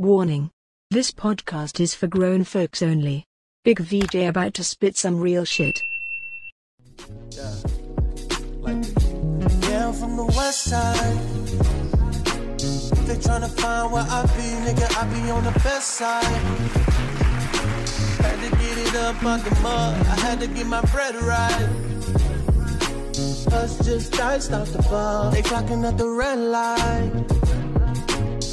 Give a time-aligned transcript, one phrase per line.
[0.00, 0.50] Warning.
[0.90, 3.26] This podcast is for grown folks only.
[3.66, 5.84] Big VJ about to spit some real shit.
[7.32, 7.54] Yeah.
[8.60, 8.82] Like,
[9.68, 11.18] yeah, I'm from the west side.
[13.06, 16.24] They tryna find where I be, nigga, I be on the best side.
[18.24, 21.68] Had to get it up out the mud, I had to get my bread right.
[23.52, 27.49] Us just diced off the bar, they clocking at the red light.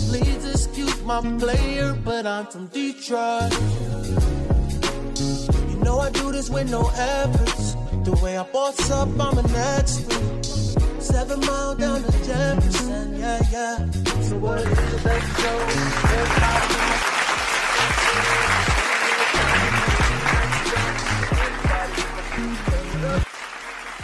[0.07, 3.51] Please excuse my player, but I'm from Detroit.
[5.69, 7.73] You know I do this with no efforts.
[8.05, 10.45] The way I boss up, I'm an expert.
[11.01, 13.91] Seven mile down to Jefferson, yeah, yeah.
[14.21, 15.57] So what is the best show?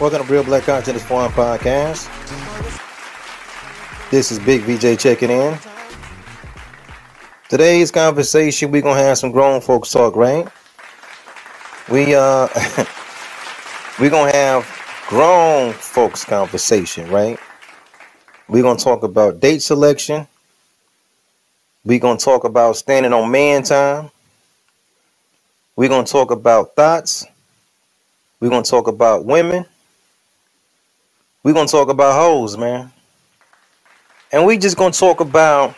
[0.00, 2.10] Welcome to Real Black Conscious Forum Podcast.
[4.10, 5.58] This is Big VJ checking in.
[7.54, 10.44] Today's conversation, we're gonna have some grown folks talk, right?
[11.88, 12.48] We uh
[14.00, 14.66] we're gonna have
[15.06, 17.38] grown folks conversation, right?
[18.48, 20.26] We're gonna talk about date selection.
[21.84, 24.10] We're gonna talk about standing on man time.
[25.76, 27.24] We're gonna talk about thots.
[28.40, 29.64] We're gonna talk about women.
[31.44, 32.90] We're gonna talk about hoes, man.
[34.32, 35.76] And we just gonna talk about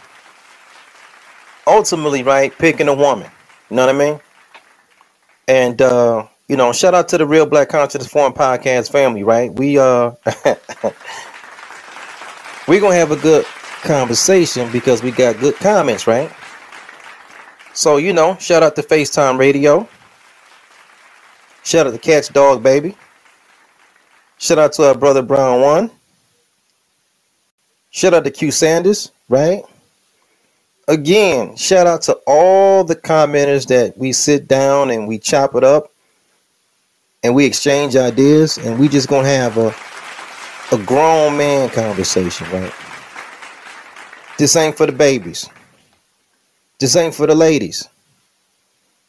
[1.67, 3.31] ultimately, right, picking a woman.
[3.70, 4.20] You know what I mean?
[5.48, 9.53] And uh, you know, shout out to the Real Black Conscious Forum Podcast family, right?
[9.53, 10.12] We uh
[12.69, 13.44] we're gonna have a good
[13.83, 16.31] conversation because we got good comments, right?
[17.72, 19.87] So, you know, shout out to FaceTime Radio.
[21.62, 22.97] Shout out to Catch Dog Baby.
[24.39, 25.91] Shout out to our brother Brown One.
[27.91, 29.62] Shout out to Q Sanders, right?
[30.89, 35.65] Again, shout out to all the commenters that we sit down and we chop it
[35.65, 35.91] up
[37.25, 39.75] and we exchange ideas and we just gonna have a
[40.72, 42.72] a grown man conversation, right?
[44.38, 45.49] This ain't for the babies.
[46.78, 47.88] This ain't for the ladies.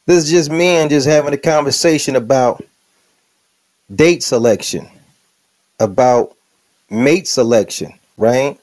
[0.05, 2.63] This is just men just having a conversation about
[3.93, 4.87] date selection,
[5.79, 6.35] about
[6.89, 8.59] mate selection, right?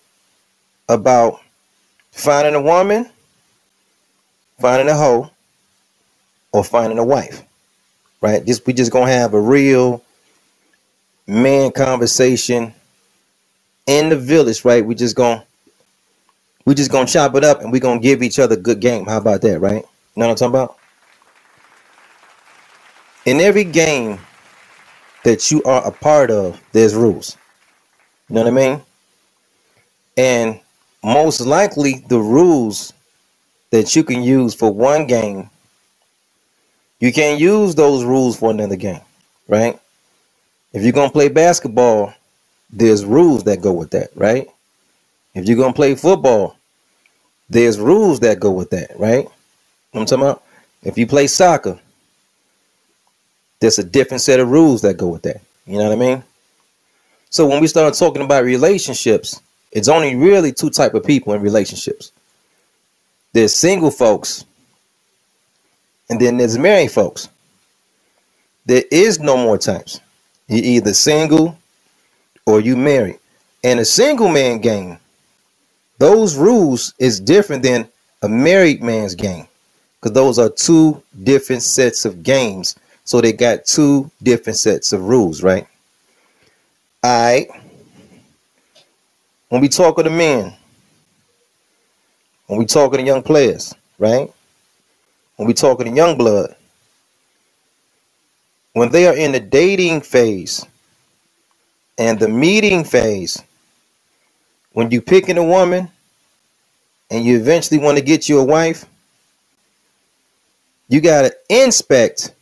[0.89, 1.41] About
[2.15, 3.11] finding a woman,
[4.61, 5.31] finding a hoe,
[6.53, 7.43] or finding a wife,
[8.23, 8.45] right?
[8.47, 10.03] Just we just gonna have a real
[11.27, 12.75] man conversation
[13.87, 14.85] in the village, right?
[14.85, 15.45] We just gonna
[16.67, 19.07] we just gonna chop it up and we gonna give each other good game.
[19.07, 19.83] How about that, right?
[19.83, 20.79] You know what I'm talking about?
[23.27, 24.21] In every game
[25.25, 27.37] that you are a part of, there's rules.
[28.29, 28.83] You know what I mean?
[30.17, 30.61] And
[31.05, 32.93] most likely the rules
[33.71, 35.51] that you can use for one game,
[36.99, 39.01] you can't use those rules for another game,
[39.47, 39.79] right?
[40.73, 42.15] If you're gonna play basketball,
[42.71, 44.49] there's rules that go with that, right?
[45.35, 46.57] If you're gonna play football,
[47.51, 49.29] there's rules that go with that, right?
[49.93, 50.43] I'm talking about
[50.83, 51.79] if you play soccer,
[53.61, 55.41] there's a different set of rules that go with that.
[55.67, 56.25] You know what I mean?
[57.31, 59.41] So when we start talking about relationships,
[59.75, 62.13] it's only really two type of people in relationships.
[63.33, 64.45] There's single folks,
[66.09, 67.29] and then there's married folks.
[68.67, 70.01] There is no more types.
[70.49, 71.59] You're either single
[72.47, 73.19] or you married.
[73.63, 74.99] And a single man game,
[75.99, 77.89] those rules is different than
[78.23, 79.47] a married man's game.
[80.01, 85.03] Because those are two different sets of games so they got two different sets of
[85.03, 85.67] rules, right?
[87.03, 87.49] All right.
[89.55, 90.53] When we talk to men,
[92.49, 94.29] when we talking to young players, right?
[95.37, 96.57] When we talking to young blood,
[98.73, 100.67] when they are in the dating phase
[101.97, 103.41] and the meeting phase,
[104.73, 105.89] when you picking a woman
[107.09, 108.85] and you eventually want to get you a wife,
[110.89, 112.35] you got to inspect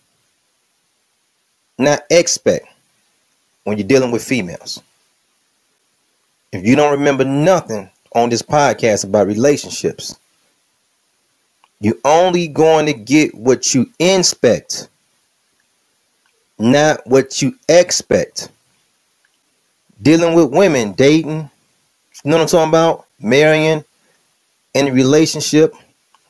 [1.76, 2.66] not expect
[3.64, 4.82] when you're dealing with females.
[6.52, 10.18] If you don't remember nothing on this podcast about relationships,
[11.80, 14.88] you're only going to get what you inspect,
[16.58, 18.50] not what you expect.
[20.00, 21.50] Dealing with women, dating,
[22.24, 23.06] you know what I'm talking about?
[23.18, 23.84] Marrying,
[24.74, 25.74] in a relationship,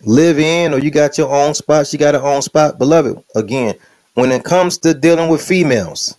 [0.02, 2.78] live in, or you got your own spot, she got her own spot.
[2.78, 3.74] Beloved, again,
[4.14, 6.16] when it comes to dealing with females,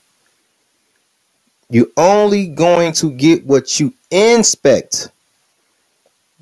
[1.74, 5.10] you're only going to get what you inspect,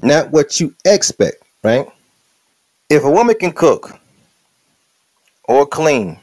[0.01, 1.87] not what you expect, right?
[2.91, 3.97] if a woman can cook
[5.45, 6.19] or clean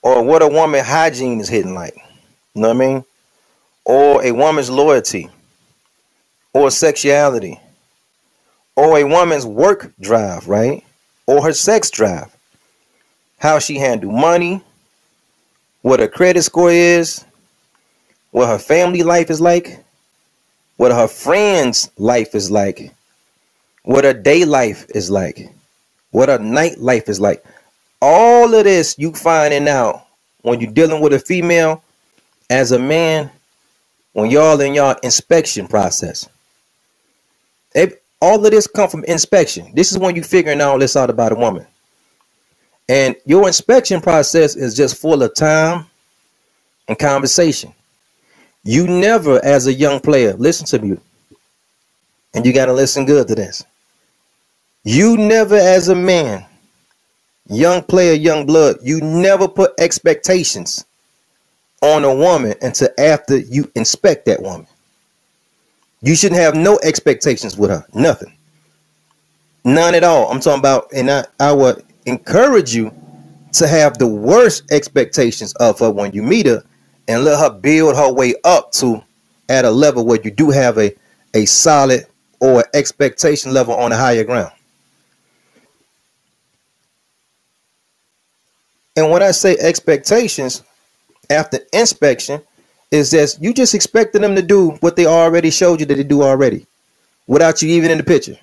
[0.00, 1.96] or what a woman hygiene is hitting like,
[2.54, 3.04] you know what I mean?
[3.84, 5.28] Or a woman's loyalty
[6.52, 7.58] or sexuality
[8.76, 10.84] or a woman's work drive, right?
[11.26, 12.32] Or her sex drive.
[13.38, 14.62] How she handle money,
[15.80, 17.24] what her credit score is,
[18.32, 19.84] what her family life is like,
[20.76, 22.92] what her friends' life is like,
[23.84, 25.52] what her day life is like,
[26.10, 27.44] what her night life is like.
[28.00, 30.06] All of this you finding out
[30.40, 31.84] when you're dealing with a female
[32.50, 33.30] as a man,
[34.12, 36.28] when y'all in y'all inspection process.
[37.74, 39.72] It, all of this come from inspection.
[39.74, 41.66] This is when you figuring all this out about a woman.
[42.88, 45.86] And your inspection process is just full of time
[46.88, 47.72] and conversation.
[48.64, 50.96] You never, as a young player, listen to me,
[52.32, 53.64] and you got to listen good to this.
[54.84, 56.44] You never, as a man,
[57.48, 60.84] young player, young blood, you never put expectations
[61.82, 64.66] on a woman until after you inspect that woman.
[66.00, 68.32] You shouldn't have no expectations with her, nothing,
[69.64, 70.30] none at all.
[70.30, 72.92] I'm talking about, and I, I would encourage you
[73.52, 76.62] to have the worst expectations of her when you meet her
[77.12, 79.04] and let her build her way up to
[79.50, 80.94] at a level where you do have a,
[81.34, 82.06] a solid
[82.40, 84.52] or expectation level on a higher ground.
[88.96, 90.62] And when I say expectations
[91.30, 92.42] after inspection,
[92.90, 96.04] is that you just expecting them to do what they already showed you that they
[96.04, 96.66] do already
[97.26, 98.38] without you even in the picture.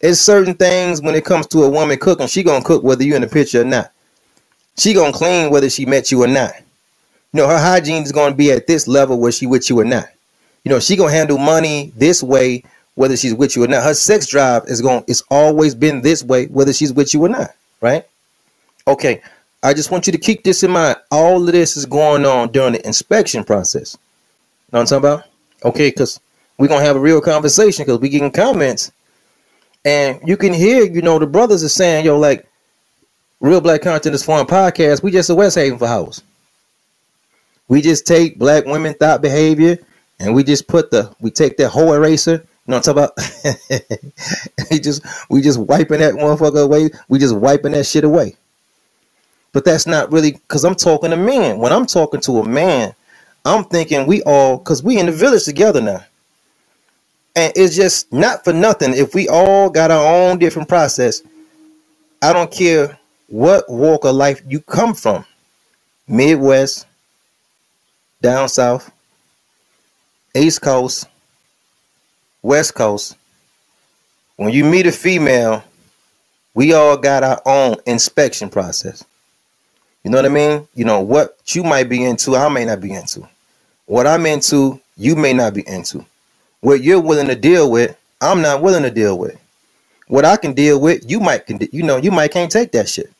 [0.00, 3.16] It's certain things when it comes to a woman cooking, she gonna cook whether you're
[3.16, 3.92] in the picture or not.
[4.78, 6.52] She gonna clean whether she met you or not.
[7.32, 9.84] You know, her hygiene is gonna be at this level where she with you or
[9.84, 10.08] not.
[10.64, 13.82] You know, she gonna handle money this way whether she's with you or not.
[13.82, 17.28] Her sex drive is going it's always been this way whether she's with you or
[17.28, 17.50] not,
[17.80, 18.04] right?
[18.86, 19.22] Okay,
[19.62, 20.96] I just want you to keep this in mind.
[21.10, 23.96] All of this is going on during the inspection process.
[23.96, 25.28] You Know what I'm talking about?
[25.64, 26.18] Okay, because
[26.58, 28.90] we're gonna have a real conversation because we getting comments.
[29.84, 32.46] And you can hear, you know, the brothers are saying, yo, like,
[33.40, 35.02] real black conscious forum podcast.
[35.02, 36.22] We just a West Haven for house.
[37.70, 39.78] We just take black women thot behavior
[40.18, 42.32] and we just put the we take that whole eraser.
[42.32, 44.10] You know what I'm talking about?
[44.72, 46.90] we just we just wiping that motherfucker away.
[47.08, 48.34] We just wiping that shit away.
[49.52, 51.58] But that's not really because I'm talking to men.
[51.58, 52.92] When I'm talking to a man,
[53.44, 56.04] I'm thinking we all because we in the village together now.
[57.36, 58.94] And it's just not for nothing.
[58.94, 61.22] If we all got our own different process,
[62.20, 65.24] I don't care what walk of life you come from.
[66.08, 66.86] Midwest,
[68.20, 68.90] down south,
[70.34, 71.06] East Coast,
[72.42, 73.16] West Coast.
[74.36, 75.62] When you meet a female,
[76.54, 79.04] we all got our own inspection process.
[80.04, 80.66] You know what I mean?
[80.74, 83.28] You know, what you might be into, I may not be into.
[83.86, 86.04] What I'm into, you may not be into.
[86.60, 89.38] What you're willing to deal with, I'm not willing to deal with.
[90.08, 92.88] What I can deal with, you might can you know, you might can't take that
[92.88, 93.10] shit.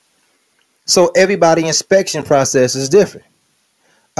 [0.87, 3.27] So everybody inspection process is different.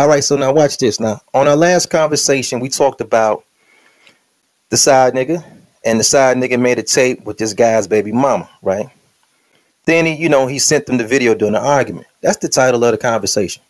[0.01, 0.99] All right, so now watch this.
[0.99, 3.45] Now, on our last conversation, we talked about
[4.71, 5.45] the side nigga,
[5.85, 8.87] and the side nigga made a tape with this guy's baby mama, right?
[9.85, 12.07] Then he, you know, he sent them the video during the argument.
[12.23, 13.63] That's the title of the conversation.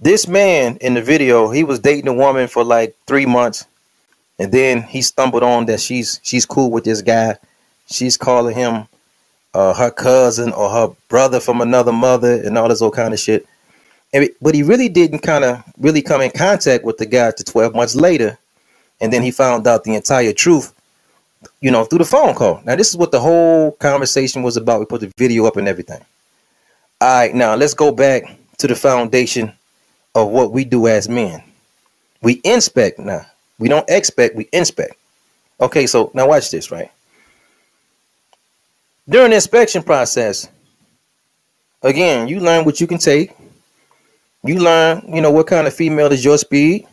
[0.00, 3.66] This man in the video, he was dating a woman for like three months,
[4.38, 7.36] and then he stumbled on that she's she's cool with this guy.
[7.90, 8.88] She's calling him
[9.52, 13.20] uh, her cousin or her brother from another mother and all this old kind of
[13.20, 13.46] shit.
[14.14, 17.44] And but he really didn't kind of really come in contact with the guy to
[17.44, 18.38] 12 months later,
[19.02, 20.72] and then he found out the entire truth
[21.60, 22.62] you know, through the phone call.
[22.64, 24.80] Now, this is what the whole conversation was about.
[24.80, 26.00] We put the video up and everything.
[27.00, 28.24] All right, now let's go back
[28.58, 29.52] to the foundation
[30.14, 31.42] of what we do as men.
[32.22, 33.26] We inspect now.
[33.58, 34.94] We don't expect, we inspect.
[35.60, 36.90] Okay, so now watch this, right?
[39.08, 40.48] During the inspection process,
[41.82, 43.32] again, you learn what you can take.
[44.44, 46.86] You learn, you know, what kind of female is your speed.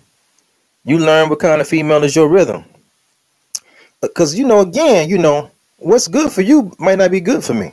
[0.85, 2.63] You learn what kind of female is your rhythm.
[4.01, 7.43] Uh, because you know again you know what's good for you might not be good
[7.43, 7.71] for me.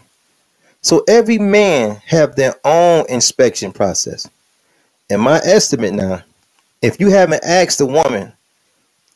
[0.82, 4.28] So every man have their own inspection process.
[5.10, 6.22] And my estimate now
[6.82, 8.32] if you haven't asked a woman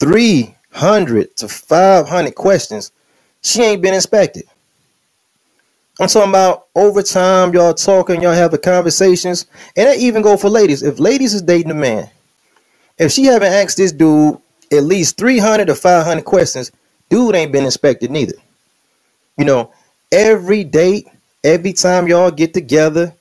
[0.01, 2.91] 300 to 500 questions
[3.43, 4.45] she ain't been inspected
[6.03, 10.49] i'm talking about over time y'all talking y'all having conversations and that even go for
[10.51, 12.09] ladies if ladies is dating a man
[12.99, 14.39] if she haven't asked this dude
[14.71, 16.73] at least 300 to 500 questions
[17.13, 18.33] Dude ain't been inspected neither.
[19.37, 19.71] You know,
[20.11, 21.07] every date,
[21.45, 23.15] every time y'all get together,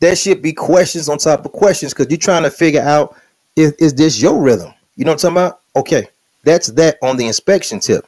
[0.00, 3.16] there should be questions on top of questions because you're trying to figure out
[3.56, 4.70] is, is this your rhythm?
[4.96, 5.60] You know what I'm talking about?
[5.76, 6.08] Okay,
[6.44, 8.06] that's that on the inspection tip.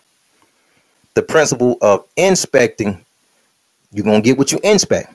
[1.14, 3.02] The principle of inspecting,
[3.92, 5.12] you're gonna get what you inspect,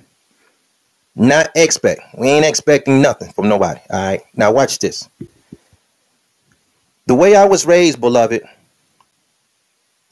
[1.16, 2.02] not expect.
[2.18, 3.80] We ain't expecting nothing from nobody.
[3.90, 5.10] All right, now watch this.
[7.08, 8.44] The way I was raised, beloved,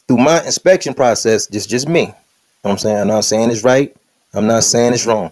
[0.08, 2.14] through my inspection process, just just me.
[2.64, 2.98] I'm saying?
[2.98, 3.96] I'm not saying it's right.
[4.34, 5.32] I'm not saying it's wrong.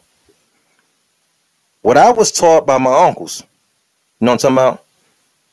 [1.82, 3.42] What I was taught by my uncles,
[4.20, 4.86] you know what I'm talking about?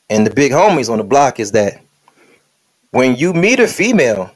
[0.09, 1.81] And the big homies on the block is that
[2.91, 4.31] when you meet a female,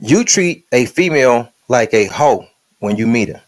[0.00, 2.46] you treat a female like a hoe
[2.80, 3.42] when you meet her.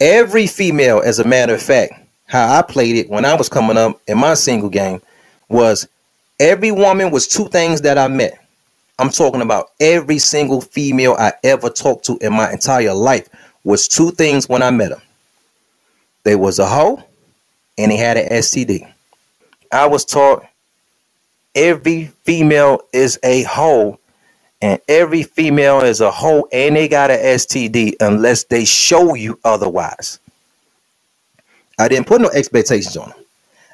[0.00, 1.94] Every female, as a matter of fact,
[2.26, 5.02] how I played it when I was coming up in my single game
[5.48, 5.88] was
[6.38, 8.38] every woman was two things that I met.
[8.98, 13.28] I'm talking about every single female I ever talked to in my entire life
[13.64, 15.02] was two things when I met them.
[16.22, 17.02] They was a hoe
[17.76, 18.90] and they had an STD.
[19.72, 20.46] I was taught
[21.54, 23.98] every female is a hoe
[24.62, 29.38] and every female is a hoe and they got an STD unless they show you
[29.44, 30.18] otherwise.
[31.78, 33.18] I didn't put no expectations on them.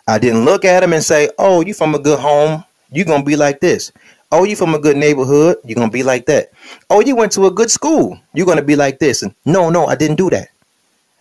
[0.09, 3.23] I didn't look at them and say, "Oh, you from a good home, you're to
[3.23, 3.93] be like this."
[4.33, 6.53] Oh, you from a good neighborhood, you're to be like that.
[6.89, 9.23] Oh, you went to a good school, you're to be like this.
[9.23, 10.49] And no, no, I didn't do that.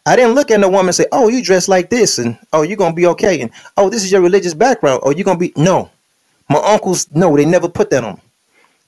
[0.06, 2.64] I didn't look at a woman and say, "Oh, you dress like this," and "Oh,
[2.64, 5.38] you're gonna be okay," and "Oh, this is your religious background," oh, or "You're gonna
[5.38, 5.90] be." No,
[6.50, 8.20] my uncles, no, they never put that on.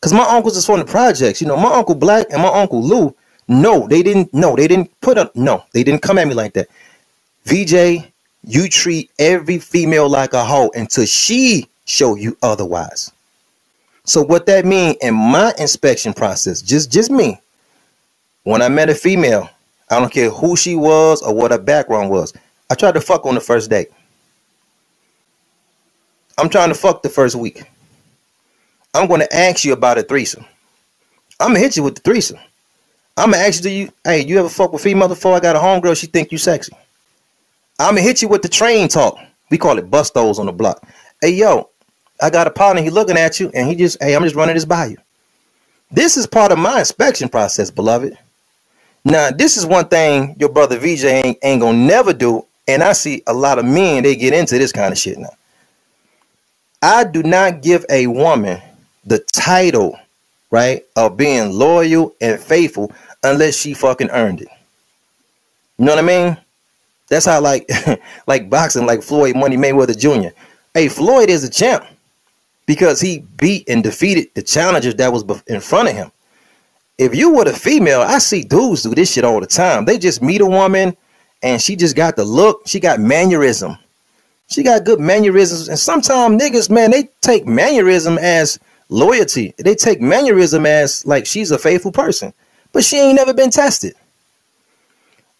[0.03, 1.39] Cause my uncles is from the projects.
[1.39, 3.15] You know, my uncle Black and my uncle Lou.
[3.47, 4.33] No, they didn't.
[4.33, 5.33] No, they didn't put up.
[5.33, 6.67] No, they didn't come at me like that.
[7.45, 8.11] VJ,
[8.43, 13.13] you treat every female like a hoe until she show you otherwise.
[14.03, 17.39] So what that mean in my inspection process, just just me,
[18.43, 19.49] when I met a female,
[19.89, 22.33] I don't care who she was or what her background was.
[22.69, 23.87] I tried to fuck on the first date.
[26.37, 27.63] I'm trying to fuck the first week.
[28.93, 30.45] I'm going to ask you about a threesome.
[31.39, 32.39] I'm gonna hit you with the threesome.
[33.17, 35.35] I'm gonna ask you, do you, hey, you ever fuck with female before?
[35.35, 36.73] I got a homegirl, she think you sexy.
[37.79, 39.17] I'm gonna hit you with the train talk.
[39.49, 40.87] We call it bustos on the block.
[41.21, 41.69] Hey, yo,
[42.21, 42.81] I got a partner.
[42.81, 44.97] He looking at you, and he just, hey, I'm just running this by you.
[45.91, 48.17] This is part of my inspection process, beloved.
[49.05, 52.93] Now, this is one thing your brother VJ ain't, ain't gonna never do, and I
[52.93, 55.35] see a lot of men they get into this kind of shit now.
[56.81, 58.61] I do not give a woman
[59.05, 59.97] the title,
[60.51, 62.91] right, of being loyal and faithful
[63.23, 64.49] unless she fucking earned it.
[65.77, 66.37] You know what I mean?
[67.09, 67.69] That's how like
[68.27, 70.35] like boxing, like Floyd Money Mayweather Jr.
[70.73, 71.85] Hey, Floyd is a champ
[72.65, 76.11] because he beat and defeated the challengers that was in front of him
[76.97, 79.85] if you were a female, I see dudes do this shit all the time.
[79.85, 80.95] They just meet a woman
[81.41, 83.77] and she just got the look, she got mannerism.
[84.47, 85.69] She got good mannerisms.
[85.69, 88.59] And sometimes niggas, man, they take mannerism as
[88.93, 89.53] loyalty.
[89.57, 92.33] They take mannerism as like she's a faithful person.
[92.71, 93.95] But she ain't never been tested.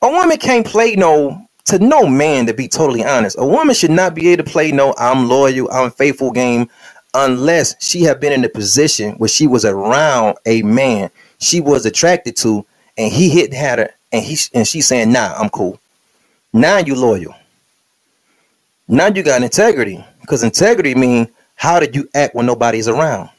[0.01, 3.38] A woman can't play no to no man to be totally honest.
[3.39, 6.69] A woman should not be able to play no I'm loyal, I'm faithful game
[7.13, 11.86] unless she have been in a position where she was around a man she was
[11.86, 12.65] attracted to,
[12.98, 15.79] and he hit had her, and he and she's saying, "Nah, I'm cool."
[16.53, 17.36] Now you loyal.
[18.88, 23.29] Now you got integrity, because integrity means how did you act when nobody's around.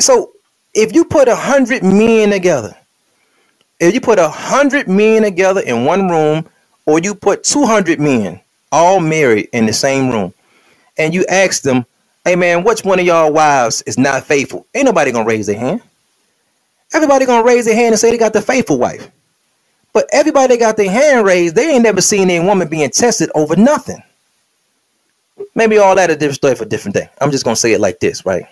[0.00, 0.32] So
[0.74, 2.76] if you put a hundred men together,
[3.80, 6.48] if you put a hundred men together in one room,
[6.86, 8.40] or you put two hundred men
[8.72, 10.34] all married in the same room,
[10.98, 11.86] and you ask them,
[12.24, 15.58] "Hey man, which one of y'all wives is not faithful?" Ain't nobody gonna raise their
[15.58, 15.82] hand.
[16.94, 19.10] Everybody gonna raise their hand and say they got the faithful wife.
[19.94, 23.56] But everybody got their hand raised, they ain't never seen a woman being tested over
[23.56, 24.02] nothing.
[25.54, 27.10] Maybe all that a different story for a different day.
[27.20, 28.46] I'm just gonna say it like this, right?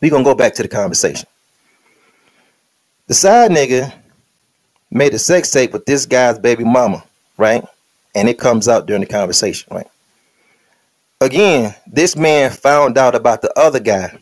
[0.00, 1.28] We gonna go back to the conversation.
[3.08, 3.94] The side nigga
[4.90, 7.04] made a sex tape with this guy's baby mama,
[7.38, 7.64] right?
[8.14, 9.88] And it comes out during the conversation, right?
[11.20, 14.18] Again, this man found out about the other guy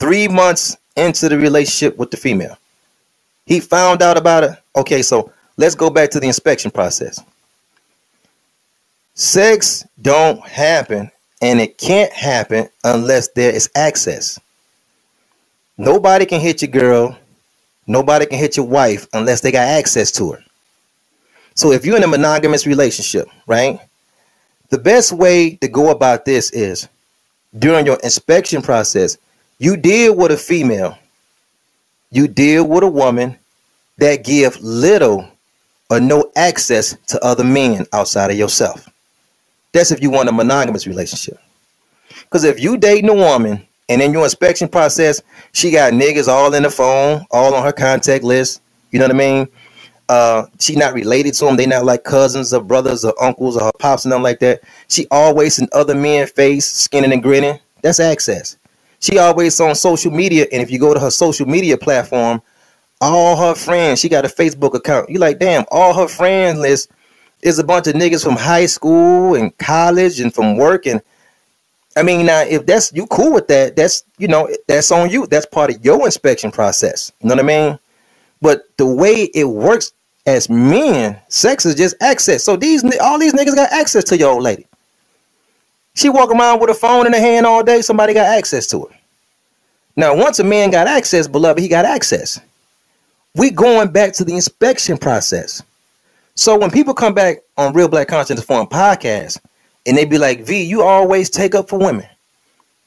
[0.00, 2.58] three months into the relationship with the female.
[3.46, 4.52] He found out about it.
[4.76, 7.20] Okay, so let's go back to the inspection process.
[9.14, 11.10] Sex don't happen
[11.42, 14.40] and it can't happen unless there is access.
[15.78, 17.18] Nobody can hit your girl,
[17.86, 20.44] nobody can hit your wife unless they got access to her.
[21.54, 23.78] So if you're in a monogamous relationship, right?
[24.70, 26.88] The best way to go about this is
[27.58, 29.18] during your inspection process,
[29.58, 30.98] you deal with a female.
[32.10, 33.36] you deal with a woman
[33.98, 35.28] that give little
[35.90, 38.88] or no access to other men outside of yourself.
[39.72, 41.38] That's if you want a monogamous relationship.
[42.20, 45.20] Because if you dating a woman and in your inspection process,
[45.52, 48.62] she got niggas all in the phone, all on her contact list.
[48.90, 49.48] You know what I mean?
[50.08, 51.56] Uh, she not related to them.
[51.56, 54.62] They not like cousins or brothers or uncles or her pops and nothing like that.
[54.88, 57.58] She always in other men's face, skinning and grinning.
[57.82, 58.56] That's access.
[59.00, 62.40] She always on social media, and if you go to her social media platform,
[63.00, 65.10] all her friends, she got a Facebook account.
[65.10, 66.90] You like, damn, all her friends list
[67.42, 71.02] is a bunch of niggas from high school and college and from work and
[71.96, 75.26] I mean, now if that's you cool with that, that's you know that's on you.
[75.26, 77.12] That's part of your inspection process.
[77.20, 77.78] You know what I mean?
[78.40, 79.92] But the way it works
[80.26, 82.42] as men, sex is just access.
[82.42, 84.66] So these all these niggas got access to your old lady.
[85.94, 87.80] She walk around with a phone in her hand all day.
[87.80, 88.98] Somebody got access to her.
[89.96, 92.40] Now, once a man got access, beloved, he got access.
[93.36, 95.62] We going back to the inspection process.
[96.34, 99.38] So when people come back on Real Black Conscious Forum podcast
[99.86, 102.06] and they be like, V, you always take up for women.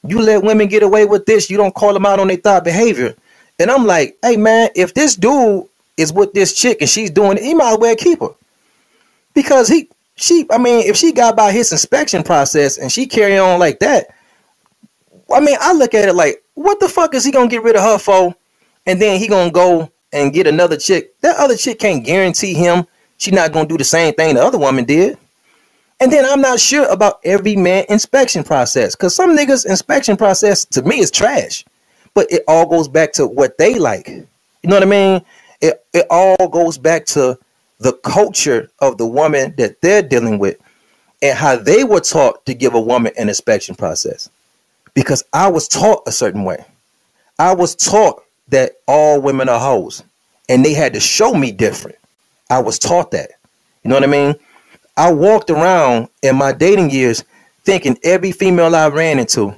[0.06, 1.50] You let women get away with this.
[1.50, 3.14] You don't call them out on their thot behavior.
[3.58, 7.36] And I'm like, hey man, if this dude is with this chick and she's doing
[7.36, 8.34] it, he might as well keep her.
[9.34, 13.38] Because he she I mean, if she got by his inspection process and she carry
[13.38, 14.06] on like that,
[15.32, 17.76] I mean, I look at it like, what the fuck is he gonna get rid
[17.76, 18.34] of her for?
[18.86, 21.20] And then he gonna go and get another chick.
[21.20, 22.86] That other chick can't guarantee him
[23.18, 25.18] she not gonna do the same thing the other woman did.
[26.00, 30.64] And then I'm not sure about every man inspection process because some niggas inspection process
[30.66, 31.64] to me is trash,
[32.14, 34.08] but it all goes back to what they like.
[34.08, 34.26] You
[34.64, 35.24] know what I mean?
[35.60, 37.36] It it all goes back to
[37.80, 40.58] the culture of the woman that they're dealing with
[41.22, 44.30] and how they were taught to give a woman an inspection process.
[44.94, 46.64] Because I was taught a certain way.
[47.38, 50.02] I was taught that all women are hoes,
[50.48, 51.98] and they had to show me different.
[52.50, 53.30] I was taught that.
[53.82, 54.34] You know what I mean?
[54.98, 57.22] I walked around in my dating years
[57.64, 59.50] thinking every female I ran into,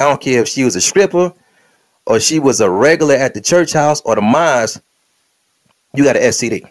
[0.00, 1.32] I don't care if she was a stripper
[2.04, 4.80] or she was a regular at the church house or the mines,
[5.94, 6.68] you got an STD.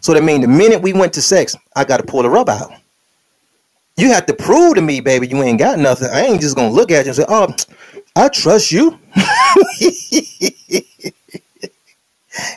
[0.00, 2.52] So that means the minute we went to sex, I got to pull the rubber
[2.52, 2.70] out.
[3.96, 6.10] You have to prove to me, baby, you ain't got nothing.
[6.12, 7.54] I ain't just gonna look at you and say, "Oh,
[8.16, 8.98] I trust you."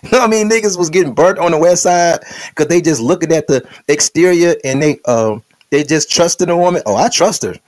[0.04, 0.50] You know what I mean?
[0.50, 4.56] Niggas was getting burnt on the west side because they just looking at the exterior
[4.64, 6.82] and they um they just trusted a woman.
[6.86, 7.56] Oh, I trust her.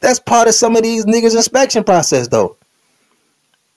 [0.00, 2.56] That's part of some of these niggas inspection process though.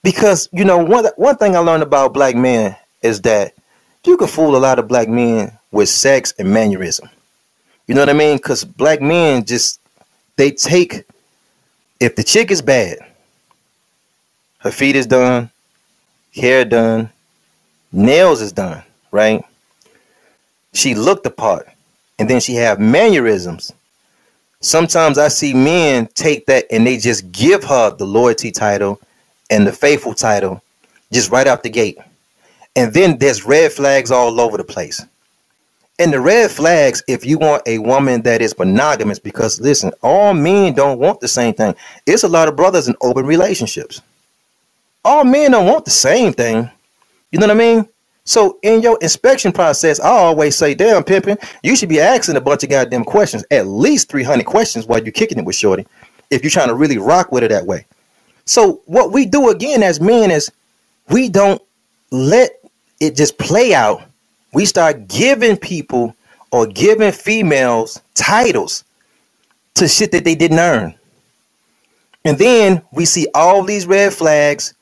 [0.02, 3.54] Because you know one one thing I learned about black men is that
[4.06, 7.08] you can fool a lot of black men with sex and mannerism.
[7.86, 8.36] You know what I mean?
[8.36, 9.80] Because black men just
[10.36, 11.04] they take
[12.00, 12.98] if the chick is bad,
[14.58, 15.50] her feet is done,
[16.34, 17.10] hair done,
[17.92, 19.44] nails is done, right?
[20.72, 21.68] She looked the part,
[22.18, 23.72] and then she have mannerisms.
[24.60, 28.98] Sometimes I see men take that and they just give her the loyalty title
[29.50, 30.62] and the faithful title
[31.12, 31.98] just right out the gate.
[32.74, 35.04] And then there's red flags all over the place.
[35.98, 40.34] And the red flags, if you want a woman that is monogamous, because listen, all
[40.34, 41.76] men don't want the same thing.
[42.06, 44.00] It's a lot of brothers in open relationships
[45.04, 46.70] all men don't want the same thing.
[47.30, 47.88] You know what I mean?
[48.24, 52.40] So in your inspection process, I always say, damn, pimping, you should be asking a
[52.40, 55.86] bunch of goddamn questions, at least 300 questions while you're kicking it with Shorty,
[56.30, 57.84] if you're trying to really rock with her that way.
[58.46, 60.50] So what we do again as men is
[61.08, 61.60] we don't
[62.10, 62.52] let
[63.00, 64.02] it just play out.
[64.54, 66.16] We start giving people
[66.50, 68.84] or giving females titles
[69.74, 70.94] to shit that they didn't earn.
[72.24, 74.72] And then we see all these red flags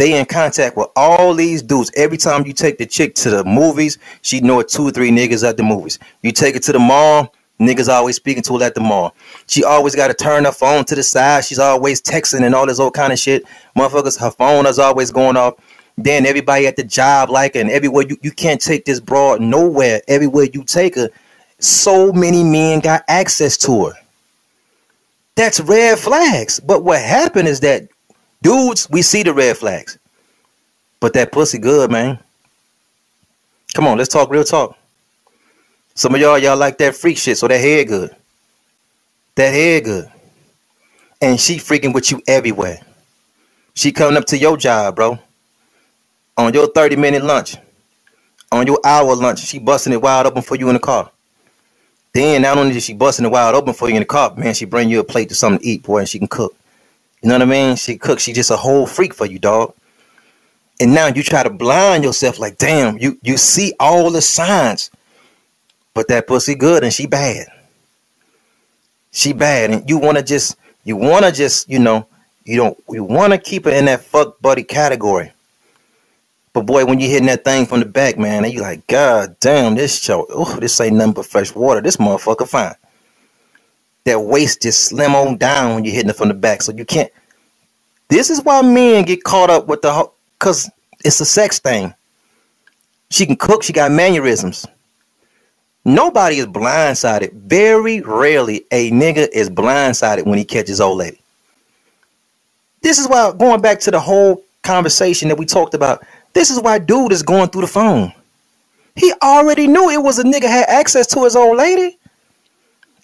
[0.00, 1.90] they in contact with all these dudes.
[1.94, 5.46] Every time you take the chick to the movies, she know two or three niggas
[5.46, 5.98] at the movies.
[6.22, 9.14] You take it to the mall, niggas always speaking to her at the mall.
[9.46, 11.44] She always got to turn her phone to the side.
[11.44, 13.44] She's always texting and all this old kind of shit.
[13.76, 15.54] Motherfuckers, her phone is always going off.
[15.98, 19.42] Then everybody at the job like her, and everywhere you, you can't take this broad
[19.42, 20.00] nowhere.
[20.08, 21.10] Everywhere you take her,
[21.58, 23.92] so many men got access to her.
[25.34, 26.58] That's red flags.
[26.58, 27.88] But what happened is that
[28.42, 29.98] Dudes, we see the red flags.
[31.00, 32.18] But that pussy good, man.
[33.74, 34.76] Come on, let's talk real talk.
[35.94, 38.14] Some of y'all, y'all like that freak shit, so that hair good.
[39.34, 40.10] That hair good.
[41.20, 42.80] And she freaking with you everywhere.
[43.74, 45.18] She coming up to your job, bro.
[46.36, 47.56] On your 30 minute lunch.
[48.50, 49.40] On your hour lunch.
[49.40, 51.10] She busting it wide open for you in the car.
[52.12, 54.54] Then not only is she busting it wide open for you in the car, man,
[54.54, 56.54] she bring you a plate to something to eat, boy, and she can cook.
[57.22, 57.76] You know what I mean?
[57.76, 58.22] She cooks.
[58.24, 59.74] She just a whole freak for you, dog.
[60.80, 64.90] And now you try to blind yourself like, damn, you you see all the signs,
[65.94, 67.48] but that pussy good and she bad.
[69.12, 72.06] She bad, and you want to just you want to just you know
[72.44, 75.32] you don't you want to keep her in that fuck buddy category.
[76.52, 79.36] But boy, when you hitting that thing from the back, man, and you like, God
[79.40, 81.80] damn, this show, oh, this ain't nothing but fresh water.
[81.80, 82.74] This motherfucker fine.
[84.04, 86.84] That waist just slim on down when you're hitting it from the back, so you
[86.84, 87.10] can't.
[88.08, 90.70] This is why men get caught up with the, cause
[91.04, 91.94] it's a sex thing.
[93.10, 93.62] She can cook.
[93.62, 94.66] She got mannerisms.
[95.84, 97.32] Nobody is blindsided.
[97.32, 101.18] Very rarely a nigga is blindsided when he catches old lady.
[102.82, 106.04] This is why going back to the whole conversation that we talked about.
[106.32, 108.12] This is why dude is going through the phone.
[108.94, 111.98] He already knew it was a nigga had access to his old lady.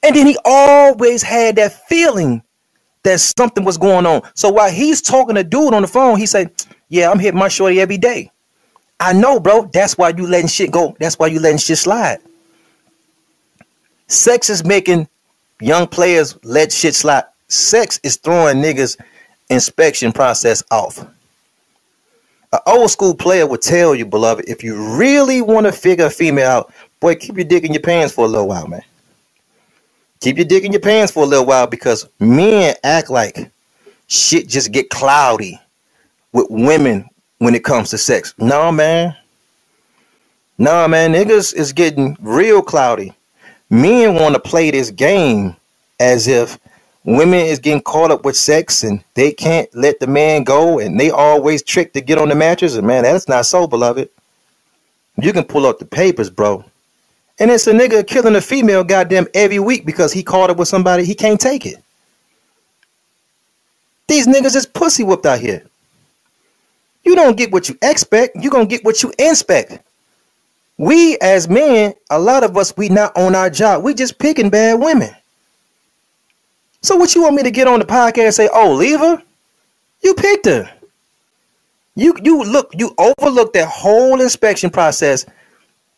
[0.02, 2.42] And then he always had that feeling
[3.02, 4.22] that something was going on.
[4.34, 6.50] So while he's talking to dude on the phone, he said,
[6.88, 8.30] Yeah, I'm hitting my shorty every day.
[8.98, 9.70] I know, bro.
[9.72, 10.96] That's why you letting shit go.
[10.98, 12.18] That's why you letting shit slide.
[14.08, 15.08] Sex is making
[15.60, 17.24] young players let shit slide.
[17.48, 18.96] Sex is throwing niggas
[19.50, 20.98] inspection process off.
[22.52, 26.10] An old school player would tell you, beloved, if you really want to figure a
[26.10, 28.82] female out, boy, keep your dick in your pants for a little while, man.
[30.26, 33.48] Keep your dick in your pants for a little while because men act like
[34.08, 35.56] shit just get cloudy
[36.32, 37.08] with women
[37.38, 38.34] when it comes to sex.
[38.36, 39.14] No, man.
[40.58, 41.12] No, man.
[41.12, 43.12] Niggas is getting real cloudy.
[43.70, 45.54] Men want to play this game
[46.00, 46.58] as if
[47.04, 50.98] women is getting caught up with sex and they can't let the man go and
[50.98, 52.74] they always trick to get on the mattress.
[52.74, 54.10] And man, that's not so, beloved.
[55.22, 56.64] You can pull up the papers, bro.
[57.38, 60.68] And it's a nigga killing a female goddamn every week because he caught up with
[60.68, 61.82] somebody he can't take it.
[64.08, 65.64] These niggas is pussy whooped out here.
[67.04, 69.78] You don't get what you expect, you gonna get what you inspect.
[70.78, 73.82] We as men, a lot of us, we not on our job.
[73.82, 75.14] We just picking bad women.
[76.82, 79.22] So what you want me to get on the podcast and say, "Oh, leave her"?
[80.02, 80.70] You picked her.
[81.94, 85.24] You you look you overlooked that whole inspection process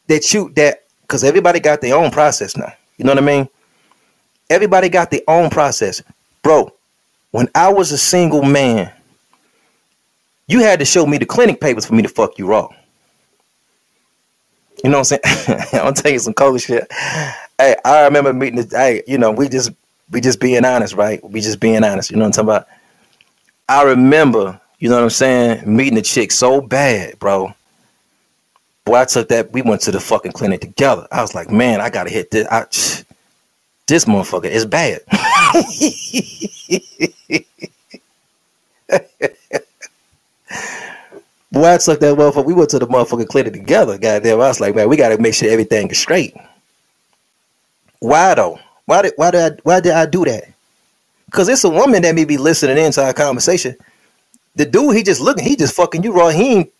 [0.06, 2.70] that you that because everybody got their own process now.
[2.98, 3.48] You know what I mean?
[4.50, 6.02] Everybody got their own process,
[6.42, 6.72] bro.
[7.30, 8.92] When I was a single man,
[10.46, 12.68] you had to show me the clinic papers for me to fuck you raw.
[14.84, 15.58] You know what I'm saying?
[15.72, 16.86] I'm telling you some cold shit.
[17.58, 19.70] Hey, I remember meeting the hey, you know, we just
[20.10, 21.22] we just being honest, right?
[21.28, 22.10] We just being honest.
[22.10, 22.68] You know what I'm talking about?
[23.68, 27.54] I remember, you know what I'm saying, meeting a chick so bad, bro.
[28.88, 29.52] Boy, I took that.
[29.52, 31.06] We went to the fucking clinic together.
[31.12, 32.48] I was like, man, I gotta hit this.
[32.50, 32.64] I,
[33.86, 35.00] this motherfucker is bad.
[41.52, 42.46] Boy, I took that motherfucker.
[42.46, 43.98] We went to the motherfucking clinic together.
[43.98, 46.34] Goddamn, I was like, man, we gotta make sure everything is straight.
[48.00, 48.58] Why though?
[48.86, 50.44] Why did why did I why did I do that?
[51.26, 53.76] Because it's a woman that may be listening into our conversation.
[54.56, 56.30] The dude, he just looking, he just fucking you raw.
[56.30, 56.72] He ain't,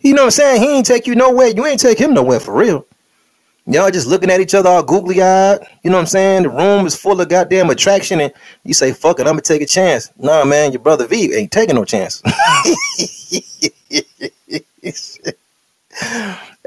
[0.00, 0.62] you know what I'm saying?
[0.62, 1.48] He ain't take you nowhere.
[1.48, 2.86] You ain't take him nowhere for real.
[3.68, 5.58] Y'all just looking at each other all googly eyed.
[5.84, 6.42] You know what I'm saying?
[6.44, 8.32] The room is full of goddamn attraction, and
[8.64, 10.10] you say, fuck it, I'm gonna take a chance.
[10.18, 12.22] Nah, man, your brother V ain't taking no chance.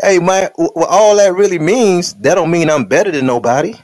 [0.02, 3.76] hey, man, all that really means, that don't mean I'm better than nobody.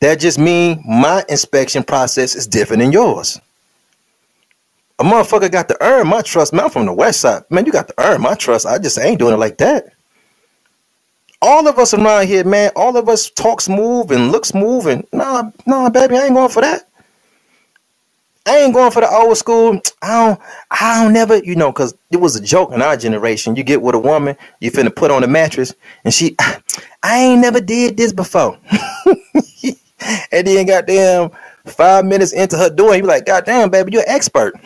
[0.00, 3.40] That just mean my inspection process is different than yours.
[4.98, 6.52] A motherfucker got to earn my trust.
[6.52, 7.44] Man, I'm from the west side.
[7.50, 8.66] Man, you got to earn my trust.
[8.66, 9.92] I just ain't doing it like that.
[11.40, 15.06] All of us around here, man, all of us talks smooth and look smooth and
[15.12, 16.88] nah, nah, baby, I ain't going for that.
[18.44, 19.80] I ain't going for the old school.
[20.02, 23.54] I don't, I don't never, you know, because it was a joke in our generation.
[23.54, 26.34] You get with a woman, you finna put on a mattress, and she,
[27.02, 28.58] I ain't never did this before.
[30.32, 31.30] and then goddamn
[31.68, 34.54] five minutes into her doing, he be like, God damn, baby, you're an expert.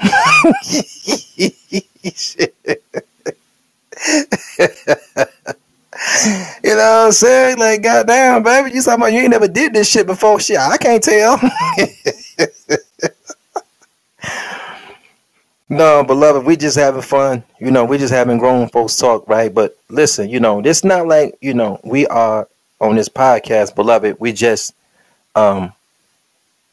[6.65, 7.59] you know what I'm saying?
[7.59, 10.41] Like, goddamn, baby, you talking about you ain't never did this shit before.
[10.41, 11.41] Shit, I can't tell.
[15.69, 17.45] no, beloved, we just having fun.
[17.61, 19.53] You know, we just having grown folks talk, right?
[19.53, 22.49] But listen, you know, it's not like, you know, we are
[22.81, 24.17] on this podcast, beloved.
[24.19, 24.75] We just
[25.37, 25.73] um,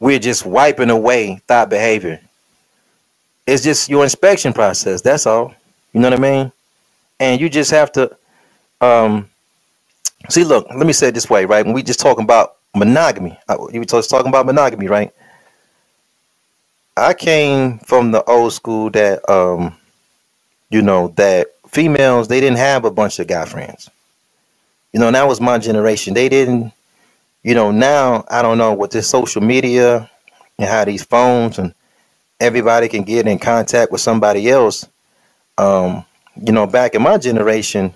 [0.00, 2.20] we're just wiping away thot behavior.
[3.46, 5.02] It's just your inspection process.
[5.02, 5.54] That's all.
[5.92, 6.52] You know what I mean?
[7.20, 8.16] And you just have to
[8.80, 9.28] um,
[10.28, 10.44] see.
[10.44, 11.64] Look, let me say it this way, right?
[11.64, 15.12] When we just talking about monogamy, uh, you were talking about monogamy, right?
[16.96, 19.76] I came from the old school that um,
[20.70, 23.90] you know, that females they didn't have a bunch of guy friends.
[24.92, 26.14] You know, and that was my generation.
[26.14, 26.72] They didn't,
[27.42, 30.10] you know, now I don't know with this social media
[30.58, 31.74] and how these phones and
[32.40, 34.88] everybody can get in contact with somebody else.
[35.58, 36.04] Um,
[36.36, 37.94] you know, back in my generation,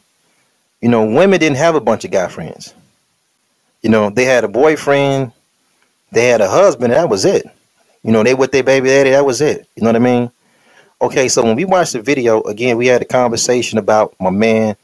[0.81, 2.75] you know, women didn't have a bunch of guy friends.
[3.83, 5.33] You know, they had a boyfriend,
[6.13, 7.47] they had a husband, and that was it.
[8.03, 9.69] You know, they with their baby daddy, that was it.
[9.77, 10.31] You know what I mean?
[11.01, 14.77] Okay, so when we watched the video, again, we had a conversation about my man,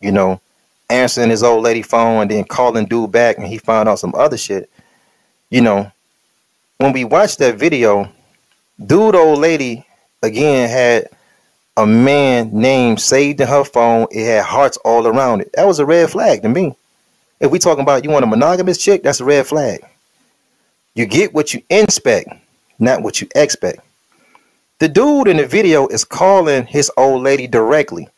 [0.00, 0.40] you know,
[0.90, 4.14] answering his old lady phone and then calling dude back and he found out some
[4.14, 4.70] other shit.
[5.48, 5.90] You know,
[6.78, 8.10] when we watched that video,
[8.84, 9.86] dude old lady
[10.22, 11.08] again had
[11.76, 14.06] a man name saved in her phone.
[14.10, 15.52] It had hearts all around it.
[15.54, 16.74] That was a red flag to me.
[17.40, 19.80] If we talking about you want a monogamous chick, that's a red flag.
[20.94, 22.28] You get what you inspect,
[22.78, 23.80] not what you expect.
[24.78, 28.08] The dude in the video is calling his old lady directly.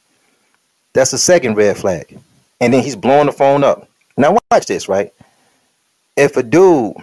[0.93, 2.19] That's the second red flag.
[2.63, 3.89] And then he's blowing the phone up.
[4.17, 5.13] Now watch this, right?
[6.17, 6.95] If a dude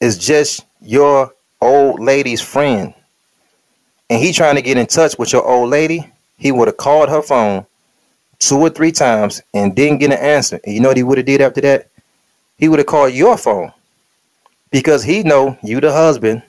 [0.00, 2.94] is just your old lady's friend
[4.08, 7.10] and he trying to get in touch with your old lady, he would have called
[7.10, 7.66] her phone
[8.38, 10.58] two or three times and didn't get an answer.
[10.64, 11.90] And you know what he would have did after that?
[12.56, 13.74] He would have called your phone
[14.70, 16.42] because he know you the husband,